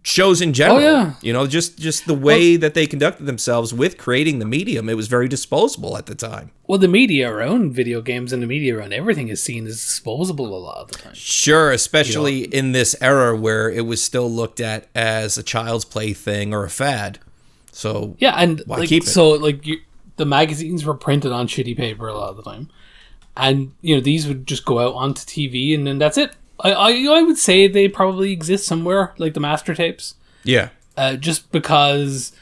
shows 0.03 0.41
in 0.41 0.53
general. 0.53 0.79
Oh, 0.79 0.83
yeah. 0.83 1.15
You 1.21 1.33
know, 1.33 1.47
just 1.47 1.79
just 1.79 2.07
the 2.07 2.15
way 2.15 2.57
that 2.57 2.75
they 2.75 2.87
conducted 2.87 3.27
themselves 3.27 3.75
with 3.75 3.99
creating 3.99 4.39
the 4.39 4.45
medium. 4.47 4.89
It 4.89 4.95
was 4.95 5.09
very 5.09 5.29
disposable 5.29 5.97
at 5.97 6.07
the 6.07 6.15
time. 6.15 6.51
Well, 6.67 6.79
the 6.79 6.89
media 6.89 7.31
around 7.31 7.73
video 7.75 8.01
games 8.01 8.33
and 8.33 8.43
the 8.43 8.47
media 8.47 8.77
around 8.79 8.93
everything 8.93 9.29
is 9.29 9.43
seen 9.43 9.67
as 9.67 9.75
disposable 9.77 10.57
a 10.57 10.59
lot 10.59 10.79
of 10.79 10.89
the 10.89 10.99
time. 10.99 11.15
Sure, 11.15 11.71
especially 11.71 12.45
in 12.45 12.73
this 12.73 12.97
era 13.01 13.37
where 13.37 13.71
it 13.71 13.87
was 13.87 14.03
still 14.03 14.31
looked 14.31 14.61
at 14.61 14.89
as 14.95 15.37
a 15.39 15.43
child's 15.43 15.85
play 15.85 16.13
thing 16.13 16.55
or 16.55 16.65
a 16.65 16.71
fad. 16.71 17.19
So 17.73 18.17
Yeah, 18.19 18.35
and 18.37 18.63
Why 18.67 18.79
like 18.79 18.89
keep 18.89 19.03
it? 19.03 19.09
so, 19.09 19.31
like 19.31 19.67
you, 19.67 19.79
the 20.17 20.25
magazines 20.25 20.85
were 20.85 20.95
printed 20.95 21.31
on 21.31 21.47
shitty 21.47 21.77
paper 21.77 22.09
a 22.09 22.15
lot 22.15 22.31
of 22.31 22.37
the 22.37 22.43
time, 22.43 22.71
and 23.37 23.73
you 23.83 23.95
know 23.95 24.01
these 24.01 24.27
would 24.27 24.47
just 24.47 24.65
go 24.65 24.79
out 24.79 24.95
onto 24.95 25.23
TV, 25.23 25.75
and 25.75 25.87
then 25.87 25.99
that's 25.99 26.19
it. 26.19 26.33
I 26.61 26.73
I, 26.73 27.19
I 27.19 27.23
would 27.23 27.39
say 27.39 27.67
they 27.69 27.89
probably 27.89 28.33
exist 28.33 28.67
somewhere, 28.67 29.15
like 29.19 29.35
the 29.35 29.41
master 29.41 29.75
tapes, 29.75 30.15
yeah, 30.45 30.71
uh, 30.97 31.17
just 31.17 31.53
because 31.53 32.33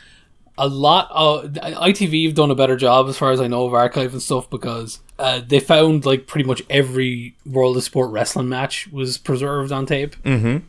a 0.56 0.68
lot 0.68 1.08
of 1.10 1.50
ITV 1.54 2.26
have 2.26 2.34
done 2.36 2.50
a 2.50 2.54
better 2.54 2.76
job 2.76 3.08
as 3.08 3.18
far 3.18 3.32
as 3.32 3.40
I 3.40 3.48
know 3.48 3.66
of 3.66 3.74
archive 3.74 4.12
and 4.12 4.22
stuff 4.22 4.48
because 4.48 5.00
uh, 5.18 5.40
they 5.44 5.58
found 5.58 6.06
like 6.06 6.28
pretty 6.28 6.46
much 6.46 6.62
every 6.70 7.34
World 7.44 7.76
of 7.76 7.82
Sport 7.82 8.12
wrestling 8.12 8.48
match 8.48 8.86
was 8.92 9.18
preserved 9.18 9.72
on 9.72 9.84
tape, 9.86 10.14
Mhm. 10.22 10.62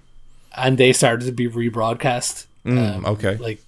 and 0.58 0.77
they 0.79 0.91
started 0.91 1.25
to 1.27 1.32
be 1.32 1.48
rebroadcast. 1.48 2.48
Mm, 2.65 3.05
okay. 3.05 3.36
like 3.38 3.62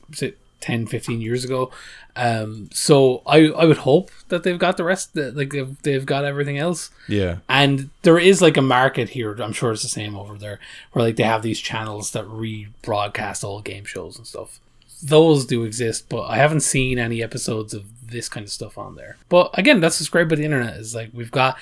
10 0.62 0.88
15 0.88 1.22
years 1.22 1.44
ago 1.44 1.72
um 2.16 2.70
so 2.74 3.22
i 3.26 3.46
i 3.50 3.66
would 3.66 3.78
hope 3.78 4.10
that 4.30 4.44
they've 4.44 4.60
got 4.60 4.78
the 4.78 4.84
rest 4.84 5.14
that 5.14 5.36
like 5.36 5.52
they've, 5.52 5.82
they've 5.84 6.06
got 6.06 6.26
everything 6.26 6.58
else 6.58 6.90
yeah. 7.08 7.38
and 7.48 7.90
there 8.02 8.18
is 8.18 8.42
like 8.42 8.58
a 8.58 8.62
market 8.62 9.10
here 9.10 9.34
i'm 9.36 9.54
sure 9.54 9.72
it's 9.72 9.84
the 9.84 9.88
same 9.88 10.16
over 10.16 10.38
there 10.38 10.60
where 10.92 11.06
like 11.06 11.16
they 11.16 11.24
have 11.24 11.44
these 11.44 11.60
channels 11.60 12.12
that 12.12 12.26
rebroadcast 12.26 13.44
old 13.44 13.64
game 13.64 13.86
shows 13.86 14.18
and 14.18 14.26
stuff 14.26 14.60
those 15.04 15.46
do 15.46 15.64
exist 15.64 16.10
but 16.10 16.24
i 16.24 16.38
haven't 16.38 16.62
seen 16.62 16.98
any 16.98 17.22
episodes 17.22 17.74
of 17.74 17.86
this 18.10 18.30
kind 18.30 18.46
of 18.46 18.52
stuff 18.52 18.78
on 18.78 18.96
there 18.96 19.18
but 19.30 19.52
again 19.54 19.80
that's 19.80 20.00
what's 20.00 20.10
great 20.10 20.24
about 20.24 20.38
the 20.38 20.46
internet 20.46 20.78
is 20.78 20.96
like 20.96 21.10
we've 21.14 21.32
got 21.32 21.58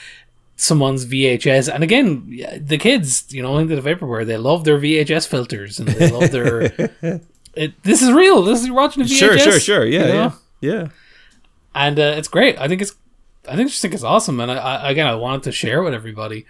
someone's 0.57 1.05
VHS, 1.05 1.73
and 1.73 1.83
again, 1.83 2.41
the 2.59 2.77
kids, 2.77 3.25
you 3.29 3.41
know, 3.41 3.57
into 3.57 3.79
the 3.79 3.81
vaporwave, 3.81 4.25
they 4.25 4.37
love 4.37 4.63
their 4.63 4.79
VHS 4.79 5.27
filters 5.27 5.79
and 5.79 5.87
they 5.89 6.09
love 6.09 6.31
their. 6.31 6.91
it, 7.55 7.83
this 7.83 8.01
is 8.01 8.11
real. 8.11 8.43
This 8.43 8.61
is 8.61 8.67
you're 8.67 8.75
watching 8.75 9.03
a 9.03 9.05
VHS. 9.05 9.17
Sure, 9.17 9.37
sure, 9.37 9.59
sure. 9.59 9.85
Yeah, 9.85 9.99
you 9.99 10.13
know? 10.13 10.33
yeah, 10.61 10.71
yeah. 10.71 10.87
and 11.73 11.99
uh, 11.99 12.13
it's 12.17 12.27
great. 12.27 12.59
I 12.59 12.67
think 12.67 12.81
it's, 12.81 12.93
I 13.47 13.55
think 13.55 13.69
just 13.69 13.81
think 13.81 13.93
it's 13.93 14.03
awesome, 14.03 14.39
and 14.39 14.51
I, 14.51 14.55
I 14.55 14.91
again 14.91 15.07
I 15.07 15.15
wanted 15.15 15.43
to 15.43 15.51
share 15.51 15.83
with 15.83 15.93
everybody, 15.93 16.45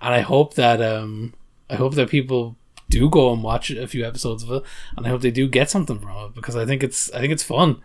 and 0.00 0.14
I 0.14 0.20
hope 0.20 0.54
that 0.54 0.80
um 0.82 1.34
I 1.68 1.76
hope 1.76 1.94
that 1.94 2.08
people 2.08 2.56
do 2.88 3.08
go 3.08 3.32
and 3.32 3.42
watch 3.42 3.70
a 3.70 3.86
few 3.86 4.06
episodes 4.06 4.42
of 4.42 4.50
it, 4.50 4.62
and 4.96 5.06
I 5.06 5.10
hope 5.10 5.22
they 5.22 5.30
do 5.30 5.48
get 5.48 5.70
something 5.70 5.98
from 5.98 6.26
it 6.26 6.34
because 6.34 6.56
I 6.56 6.66
think 6.66 6.82
it's 6.82 7.10
I 7.12 7.20
think 7.20 7.32
it's 7.32 7.44
fun. 7.44 7.80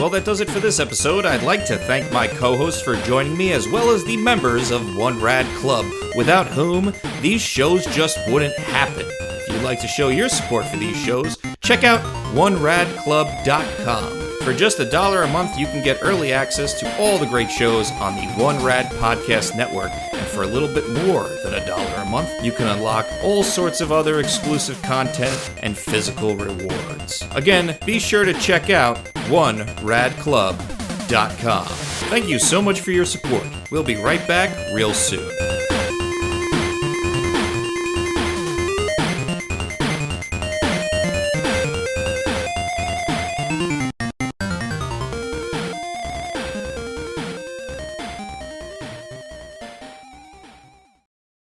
Well, 0.00 0.08
that 0.10 0.24
does 0.24 0.40
it 0.40 0.48
for 0.48 0.60
this 0.60 0.80
episode. 0.80 1.26
I'd 1.26 1.42
like 1.42 1.66
to 1.66 1.76
thank 1.76 2.10
my 2.10 2.26
co 2.26 2.56
hosts 2.56 2.80
for 2.80 2.96
joining 3.02 3.36
me, 3.36 3.52
as 3.52 3.68
well 3.68 3.90
as 3.90 4.02
the 4.02 4.16
members 4.16 4.70
of 4.70 4.96
One 4.96 5.20
Rad 5.20 5.44
Club, 5.58 5.84
without 6.16 6.46
whom 6.46 6.94
these 7.20 7.42
shows 7.42 7.84
just 7.84 8.18
wouldn't 8.30 8.56
happen. 8.56 9.04
If 9.06 9.52
you'd 9.52 9.62
like 9.62 9.82
to 9.82 9.86
show 9.86 10.08
your 10.08 10.30
support 10.30 10.64
for 10.64 10.78
these 10.78 10.96
shows, 10.96 11.36
check 11.60 11.84
out 11.84 12.00
OneRadClub.com. 12.34 14.19
For 14.42 14.54
just 14.54 14.80
a 14.80 14.88
dollar 14.88 15.22
a 15.22 15.28
month, 15.28 15.58
you 15.58 15.66
can 15.66 15.84
get 15.84 15.98
early 16.02 16.32
access 16.32 16.72
to 16.80 16.90
all 16.98 17.18
the 17.18 17.26
great 17.26 17.50
shows 17.50 17.90
on 17.92 18.14
the 18.16 18.22
One 18.42 18.62
Rad 18.64 18.86
Podcast 18.92 19.54
Network. 19.54 19.90
And 20.12 20.26
for 20.28 20.42
a 20.44 20.46
little 20.46 20.72
bit 20.72 20.88
more 21.04 21.28
than 21.44 21.52
a 21.54 21.66
dollar 21.66 21.92
a 21.96 22.06
month, 22.06 22.30
you 22.42 22.50
can 22.50 22.66
unlock 22.66 23.06
all 23.22 23.42
sorts 23.42 23.82
of 23.82 23.92
other 23.92 24.18
exclusive 24.18 24.80
content 24.82 25.52
and 25.62 25.76
physical 25.76 26.34
rewards. 26.36 27.22
Again, 27.32 27.76
be 27.84 27.98
sure 27.98 28.24
to 28.24 28.32
check 28.34 28.70
out 28.70 28.96
OneRadClub.com. 29.28 31.66
Thank 31.66 32.28
you 32.28 32.38
so 32.38 32.62
much 32.62 32.80
for 32.80 32.92
your 32.92 33.04
support. 33.04 33.46
We'll 33.70 33.84
be 33.84 33.96
right 33.96 34.26
back 34.26 34.50
real 34.74 34.94
soon. 34.94 35.30